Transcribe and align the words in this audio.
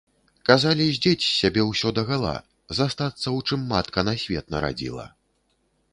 Казалі 0.49 0.85
здзець 0.95 1.25
з 1.25 1.33
сябе 1.41 1.61
ўсё 1.67 1.91
дагала, 1.99 2.33
застацца 2.79 3.27
у 3.37 3.45
чым 3.47 3.69
матка 3.75 3.99
на 4.11 4.19
свет 4.23 4.45
нарадзіла. 4.55 5.05